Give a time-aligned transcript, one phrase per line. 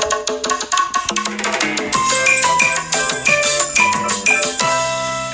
[0.00, 0.39] Bye.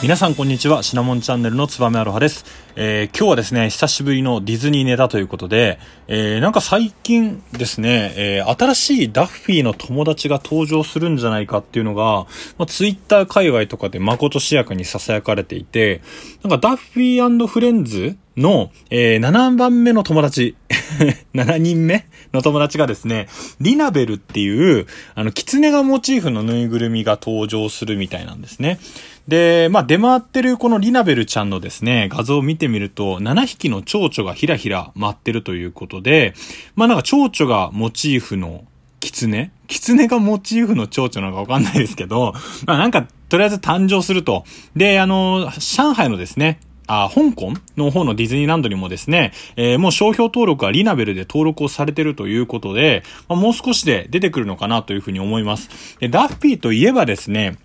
[0.03, 0.83] 皆さんこんにちは。
[0.83, 2.45] シナモンチャンネルのつばめアロハです。
[2.77, 12.27] えー、今日はですね、久しぶりのディズニーネタということで、えー、なんか最近ですね、えー、新しいダッフィーの友達が登場するんじゃないかっていうのが、
[12.59, 16.03] まあ、ツイッター界隈とかで誠しやかに囁かれていて、
[16.43, 20.57] なんかダッフィーフレンズの、えー、7番目の友達、
[21.35, 23.29] 7人目の友達がですね、
[23.61, 28.79] リナベルっていう、あの、狐がモチーフのぬいぐるみが登場するみたいなんですね。
[29.29, 36.35] で、まあ、出回ってるこのリナベルちゃんのですね、画像を見てみると、7匹の蝶々がひらひら舞ってるということで、
[36.75, 38.65] まあ、なんか蝶々がモチーフの
[39.01, 39.51] 狐？
[39.69, 42.35] 狐がモチーフの蝶々なのかわかんないですけど、
[42.67, 44.45] まあ、なんか、とりあえず誕生すると。
[44.77, 55.99] で、あの、上海のですね、あ、香港の方のディズニーランドにもですね、えー、もう商標登録はリナベルで登録をされてるということで、まあ、もう少しで出てくるのかなというふうに思います。
[55.99, 57.59] で、ダッフィーといえばですね、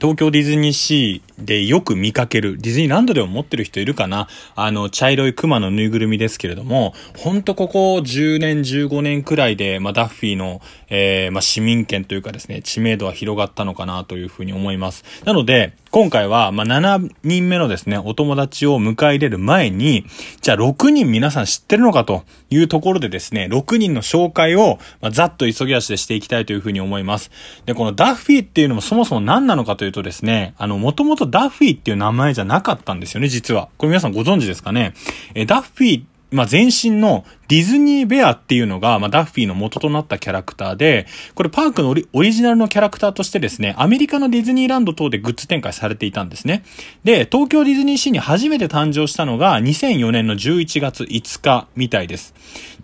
[0.00, 4.28] 東京ディズニーシーでよく見かける、ディズニーランドでも持ってる人いるかな？
[4.56, 15.04] あの、茶色い熊のぬいぐるみですけれども、ほんとここ10年、15年くらいで、まあ、ダッフィーの、えー、まあ、市民権というかですね、知名度は広がったのかなというふうに思います。
[15.24, 20.04] なので、今回は、まあ、7人目のですね、お友達を迎え入れる前に、
[20.42, 27.30] じゃあ6人皆さん知ってるのかというところでですね、6人の紹介を、まあ、ざっと急ぎ足でしていきたいというふうに思います。
[27.64, 33.68] で、このダッフィーっていうのもそもそも何なのかというとですね、あの、もともとダッフィーっていう名前じゃなかったんですよね、実は。
[33.78, 34.94] これ皆さんご存知ですかね？
[35.34, 46.62] えダッフィーまあ、前身のディズニーベアっていうのが、まあ、ダッフィーの元となったキャラクターで、これパークのオリジナルのキャラクターとしてですね、アメリカのディズニーランド等でグッズ展開されていたんですね。
[47.04, 52.34] で、東京ディズニーシーに初めて誕生したのが2004年の11月5日みたいです。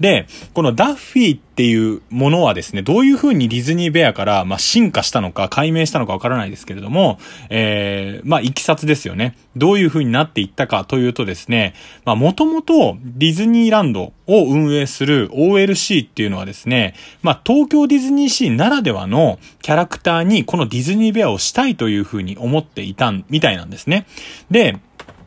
[0.01, 9.37] で、このダッフィーっていうものはですね、どういう風にディズニーベアから、まあ、進化したのか、解明したのかわからないですけれども、えー、まあ、いきさつですよね。
[9.57, 24.07] どういう風になっていったかというとですね、まあ、もともとディズニーランドを運営する OLC っていうのはですね、まあ、東京ディズニーシーならではのキャラクターにこのディズニーベアをしたいというふうに思っていたみたいなんですね。
[24.51, 24.79] で、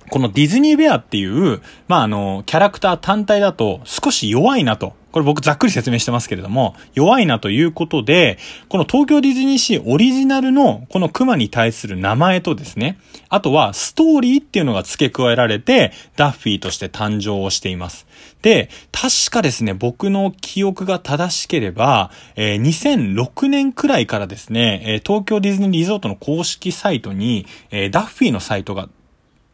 [0.09, 4.93] このディズニーベアっていう、まあ、あの、キャラクター単体だと少し弱いなと。
[5.17, 8.37] これ僕ざっくり説明してますけれども、弱いなということで、
[8.69, 18.05] この東京ディズニーシーオリジナルのこのクマに対する名前とですね、あとはストーリーっていうのが付け加えられて、ダッフィーとして誕生をしています。
[18.43, 28.87] で、確かですね、僕の記憶が正しければ、えー、2006年くらいからですね、えー、東京ディズニーリゾートの公式サイトに、えー、ダッフィーのサイトが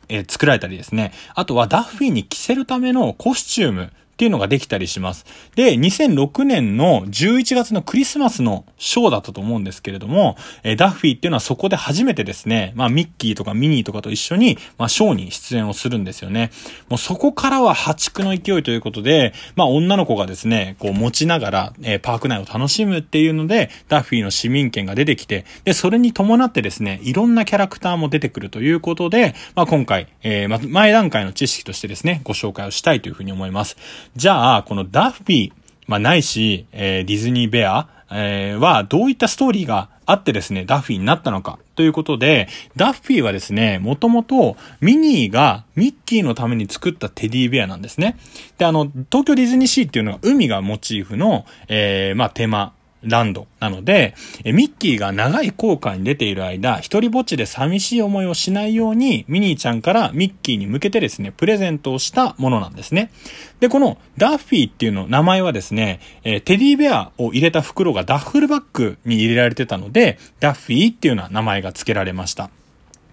[0.09, 1.13] え、作られたりですね。
[1.33, 5.25] あとはダッフィーに着せるためのコスチュームっていうのができたりします。
[5.55, 16.51] で、2006年の11月のクリスマスのショーだったと思うんですけれども、えダッフィーっていうのはそこで初めてですね、まあミッキーとかミニーとかと一緒に、まあショーに出演をするんですよね。
[16.89, 33.77] もうそこからは破竹の勢いということで、まあ女の子がですね、こう持ちながら、えー、パーク内を楽しむっていうので、ダッフィーの市民権が出てきて、で、それに伴ってですね、いろんなキャラクターも出てくるということで、まあ今回、えー、ま前段階の知識としてですね、ご紹介をしたいというふうに思います。
[34.15, 35.53] じゃあ、このダッフィー、
[35.87, 48.17] まあ、ないし、えー、ディズニーベア、えー、はどういったストーリーがあってですね、ダッフィーになったのかということで、ダッフィーはですね、もともとミニーがミッキーのために作ったテディベアなんですね。
[48.57, 54.15] で、あの、東京ディズニーシーっていうのは海がモチーフの、えー、まあ、テーマランドなので、
[54.45, 63.11] ミッキーが長い航海に出ている間、一人ぼっちで寂しい思いをしないように、ミニーちゃんからミッキーに向けてですね、プレゼントをしたものなんですね。
[63.59, 72.49] で、このダッフィーっていうの名前はですね、テディベアを入れた袋がダッフルバッグに入れられてたので、ダッフィーっていうような名前が付けられました。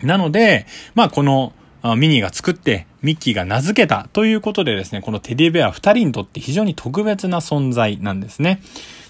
[0.02, 1.52] なので、まあこの
[1.96, 8.60] ミニーが作って、ミッキーが名付けたということでですね、このテディベア二人にとって非常に特別な存在なんですね。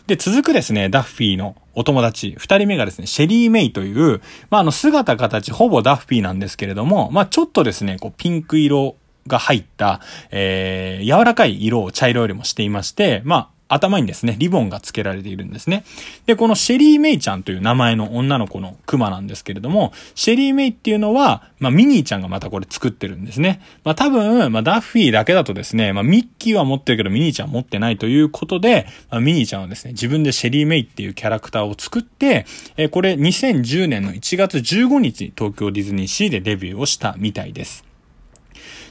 [0.07, 4.21] で、続くですね、ダッフィーのお友達、二人目がですね、シェリー・メイという、
[4.51, 8.97] まあ、あの、姿形ほぼダッフィーなんですけれども、まあ、ちょっとですね、こう、ピンク色
[9.27, 15.85] が入った、えー、柔らかい色を茶色よりもしていまして、まあ、頭にですね、リボンが付けられているんですね。
[16.27, 23.61] で、このシェリーメイちゃんという名前の女の子のクマなんですけれども、シェリーメイっていうのは、まあ、ミニーちゃんがまたこれ作ってるんですね。
[23.85, 32.47] まあ、多分、まあ、ダッフィーだけだとですね、まあ、ミッキーは持ってるけどミニーちゃん持ってないということで、まあ、ミニーちゃんはですね、自分でシェリーメイっていうキャラクターを作って、
[32.77, 37.85] え、これ2010年の1月15日に、東京ディズニーシーでデビューをしたみたいです。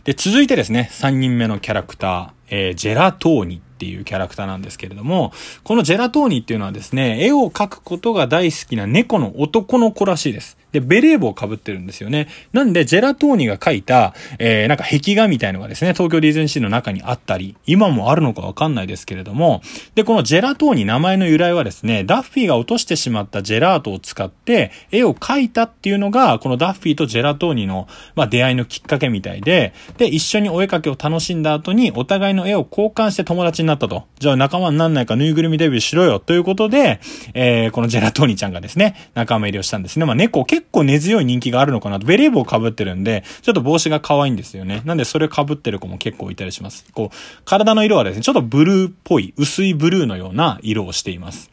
[0.03, 5.31] で、続いてですね、3人目のキャラクター、えー、ジェラトーニっていうキャラクターなんですけれども、
[5.63, 10.57] このジェラトーニっていうのはですね、絵を描くことが大好きな猫の男の子らしいです。
[10.71, 12.27] で、ベレー帽を被ってるんですよね。
[12.53, 19.61] なんで、ジェラトーニが描いた、えー、なんか壁画みたいのがですね、東京ディズニーシーの中にあったり、今もあるのかわかんないですけれども、
[19.95, 34.05] で、このジェラトーニ名前の由来はですね、ダッフィーが落としてしまったジェラートを使って絵を描いたっていうのが、このダッフィーとジェラトーニの、まあ、出会いのきっかけみたいで、で、一緒にお絵描きを楽しんだ後に、お互いの絵を交換して友達になったと。
[34.19, 36.99] じゃあ仲間になんないかぬいぐるみデビューしろよ、ということで、
[37.33, 40.05] えー、このジェラトーニちゃんがですね、仲間入りをしたんですね。
[40.05, 42.05] まあ、猫結構根強い人気があるのかなと。
[42.05, 44.81] ベレー帽を被ってるんで、ちょっと帽子が可愛いんですよね。
[44.83, 46.85] なんでそれ被ってる子も結構いたりします。
[46.91, 47.15] こう、
[47.45, 51.49] 体の色はですね、ちょっとブルーっぽい、薄いブルーのような色をしています。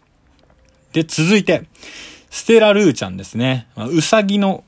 [0.92, 1.66] で、続いて、
[2.30, 3.68] ステラルーちゃんですね。
[3.76, 4.64] うさぎの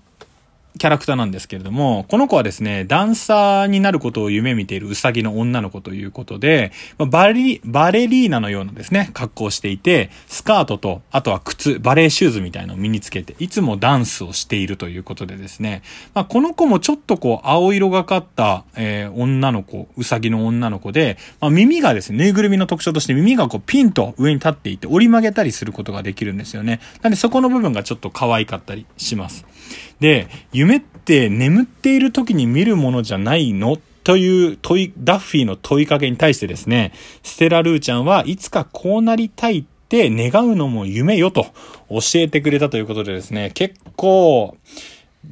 [0.79, 15.83] キャラクターなんですけれども、この子はですね、ダンサーになることを夢見ているウサギの女の子ということで、バレバレリーナのようなですね、格好をしていて、スカートと、あとは靴、バレーシューズみたいのを身につけて、いつもダンスをしているということでですね、
[16.15, 26.81] まあ、この子もちょっとこう、青色がかった、えー、女の子、ウサギの女の子で、まあ、耳がですね、ぬいぐるみの特徴として耳がこう、ピンと上に立っていて、折り曲げたりすることができるんですよね。
[27.03, 29.45] なんでそこの部分がちょっと可愛かったりします。
[30.01, 36.93] で、夢って眠っている時に見るものじゃないのという問い、ダッフィーの問いかけに対してですね、
[37.23, 41.47] ステラ・ルーちゃんはいつかこうなりたいって願うのも夢よと
[41.91, 44.57] 教えてくれたということでですね、結構、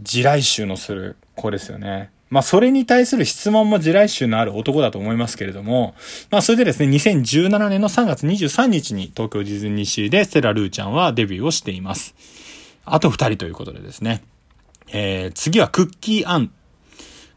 [0.03, 2.11] 地雷臭のする子ですよね。
[2.29, 5.95] まあ、それに対する質問も地雷臭のある男だと思いますけれども、
[6.31, 12.15] まあ、それでですね、2017年の3月23日に東京ディズニーシーでステラ・ルーちゃんはデビューをしています。
[12.87, 14.23] あと2人ということでですね。
[14.89, 16.51] えー、次はクッキーアン。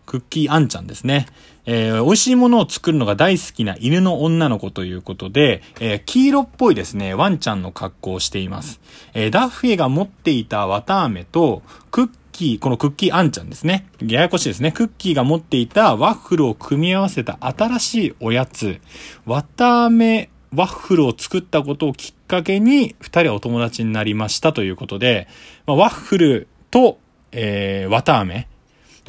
[0.05, 1.27] クッキーアンちゃんですね。
[1.65, 8.79] えー、美味しいものを作るのが大好きな犬の女の子ということで、えー、黄色っぽいですね、ワンちゃんの格好をしています。
[9.13, 11.61] えー、ダッフィーが持っていた綿飴と、
[11.91, 13.87] クッキー、このクッキーアンちゃんですね。
[14.01, 14.71] ややこしいですね。
[14.71, 18.81] クッキーが持っていたワッフルを組み合わせた新しいおやつ、
[19.25, 25.27] 綿飴ワッフルを作ったことをきっかけに、二人はお友達になりましたということで、
[25.65, 26.99] まあ、ワッフルと
[27.31, 28.47] えー、綿飴。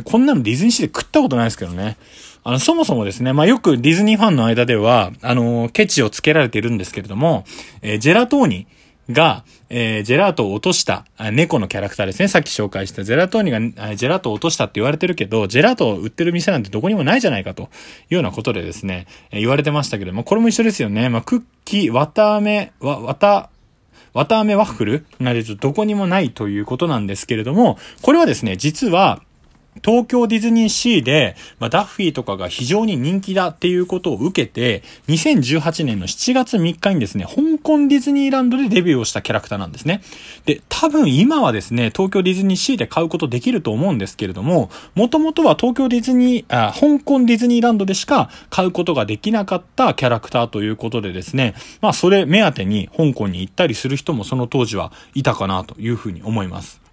[0.05, 1.97] こんなのディズニーシーで食ったことないですけどね。
[2.43, 7.45] あの、そもそもですね、まあ、よくディズニーファンの間では、あの、ケチをつけられているんですけれども、
[7.83, 8.67] えー、ジェラトーニ
[9.13, 12.29] が、えー、ジェラートを落とした猫のキャラクターですね。
[12.29, 13.61] さっき紹介したジェラートーニが
[13.95, 17.67] ジェラートを落としたって言われてるけど、ジェラートを売ってる店なんてどこにもないじゃないかとい
[18.11, 21.09] うようなことでですね、言われてましたけども、これも一緒ですよね。
[21.09, 23.51] まあ、クッキー、綿飴、わ、綿、
[24.13, 29.23] 綿飴ワッフルなどどこにもないということなんですけれども、これはですね、実は、
[29.83, 40.03] 東京ディズニーシーで、まあ、ダッフィーとかが非常に人気だっていうことを受けて、2018年の7月3日にですね、香港ディズニーランドでデビューをしたキャラクターなんですね。
[40.45, 56.90] で、多分今はですね、東京ディズニーシーで買うことできると思うんですけれども、もともとは東京ディズニー、あ、香港ディズニーランドでしか買うことができなかったキャラクターということでですね、まあそれ目当てに香港に行ったりする人もその当時はいたかなというふうに思います。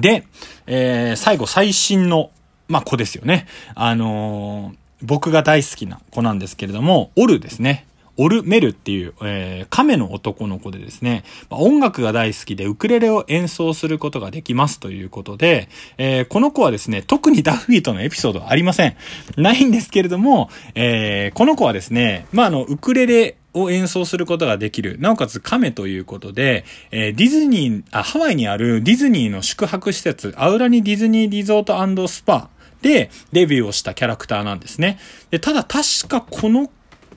[0.00, 0.26] で、
[0.66, 2.30] えー、最後、最新の、
[2.68, 3.46] まあ、子ですよね。
[3.74, 7.86] あのー、僕が大好きな子なんですけれども、オルですね。
[8.22, 18.96] オルメルっていう、えー、亀の男の子でですね、ま、音楽が大好きでウクレレを演奏することができますということで、えー、この子はですね、特にダフィーとのエピソードはありません。
[19.38, 24.96] ないんですけれども、えー、この子はですね、まあ、あの、ウクレレを演奏することができる。
[25.00, 32.48] なおかつ亀ということで、えー、ディズニー、あ、ハワイにあるディズニーの宿泊施設、アウラニディズニーリゾートスパ
[32.82, 34.98] でデビューをしたキャラクターなんですね。
[35.30, 36.70] で、ただ確かこの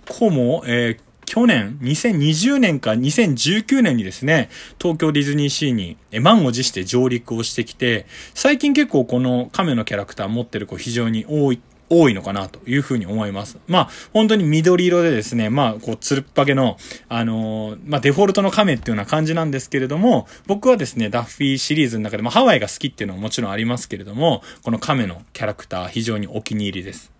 [0.07, 4.49] 子も、えー、去年、2020年か2019年にですね、
[4.79, 13.57] 東京ディズニーシーに満を持して上陸をしてきて、最近結構この亀のキャラクター持ってる子非常に多い多いのかなというふうに思います。
[13.67, 16.77] まあ、本当に緑色でですね、まあ、こう、つるっぱげの、
[17.09, 27.12] あのー、まあ、デフォルトの亀っていうような感じなんですけれども、僕はですね、ダッフィーシリーズの中で、まあ、ハワイが好きっていうのはもちろんありますけれども、この亀のキャラクター非常にお気に入りです。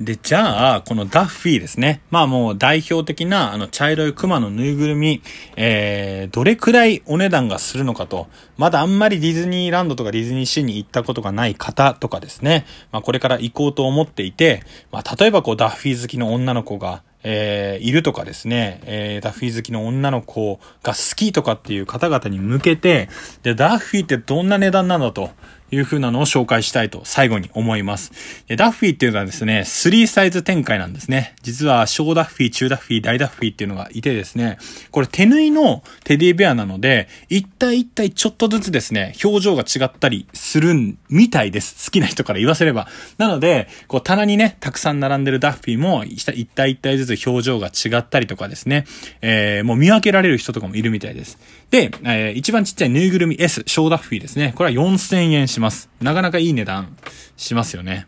[0.00, 2.00] で、じゃあ、このダッフィーですね。
[2.10, 5.20] まあもう代表的なあの茶色い熊のぬいぐるみ、
[5.56, 8.26] えー、どれくらいお値段がするのかと、
[8.56, 23.10] まだあんまりディズニーランドとかディズニーシーに行ったことがない方とかですね、まあこれから行こうと思っていて、まあ例えばこうダッフィー好きの女の子が、えー、いるとかですね、えー、ダッフィー好きの女の子が好きとかっていう方々に向けて、
[23.42, 25.28] で、ダッフィーってどんな値段なんだと。
[25.70, 28.12] いう風なのを紹介したいと最後に思います。
[28.56, 31.34] ダッフィーっていうのはですね、3サイズ展開なんですね。
[31.42, 34.58] 実は小ダッフィー、中ダッフィー、大ダッフィーっていうのがいてですね、
[34.90, 40.74] これ手縫いのテディベアなので、一体一体ちょっとずつですね、表情が違ったりする
[41.08, 41.86] みたいです。
[41.86, 42.88] 好きな人から言わせれば。
[43.18, 48.86] なので、こう棚にね、たくさん並んでるダッフィーも一体一体ずつ表情が違ったりとかですね、
[49.22, 51.38] えー、もう見分けられる人とかもいるみたいです。
[51.70, 54.52] で、えー、一番ちっちゃいぬいぐるみ S、小ダッフィーですね。
[54.56, 55.59] これは4000円します。
[55.60, 56.96] ますなかなかいい値段
[57.36, 58.06] しますよね。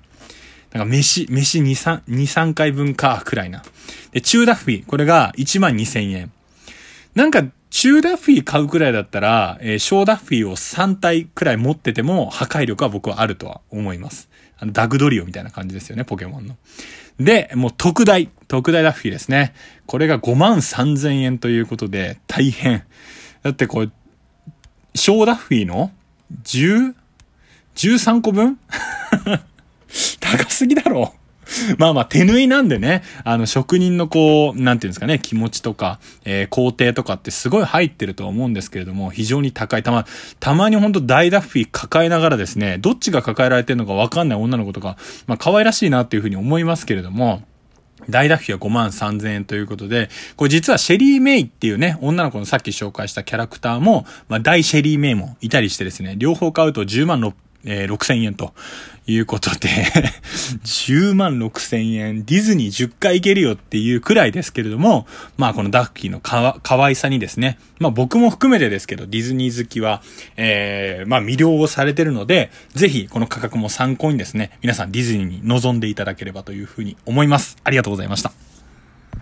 [0.73, 3.63] なんか飯、飯2、3、2、3回分か、くらいな。
[4.13, 6.33] で、中ダッフィー、これが1万2000円。
[7.15, 14.31] なんか、中ダッフィー買うくらいだったら、えー、小ダッフィーを3体くらい持ってても破壊力は僕はあるとは思います。
[14.59, 16.57] あの、ダグドリオみたいな感じですよね、ポケモンの。
[17.19, 19.55] で、もう特大、特大ダッフィーですね。
[19.87, 22.85] これが5万3000円ということで、大変。
[23.43, 23.91] だってこれ、
[24.95, 25.93] 小ダッフィーの
[26.45, 26.95] 10?
[27.77, 28.59] 13個分？
[30.21, 31.15] 高すぎだろ。
[31.79, 39.83] まあまあ手縫いなんでね、あの職人のこう、なんていうんですかね、気持ちとか、えー、工程とかってすごい入ってると思うんですけれども、非常に高い。
[39.83, 40.07] たま、
[40.41, 47.43] たまにほんと大ダッフィー抱えながらですね、どっちが抱えられてるのかわかんない女の子とか、まあ可愛らしいなっていうふうに思いますけれども、
[48.09, 57.33] 大ダッフィーは5万3000円ということで、これ実はシェリー・メイっていうね、女の子のさっき紹介したキャラクターも、まあ大シェリー・メイもいたりしてですね、両方買うと10万6
[57.65, 58.53] えー、6000円と
[59.07, 59.69] いうことで
[60.65, 70.03] 10万6000円、ディズニー10回行けるよっていうくらいですけれども、まあこのダッキーのかわ、可愛さにですね、まあ僕も含めてですけど、ディズニー好きは、
[70.37, 77.57] えー、まあ魅了をされてるので、ぜひこの価格も参考にですね、皆さんディズニーに臨んでいただければというふうに思います。
[77.65, 78.52] ありがとうございました。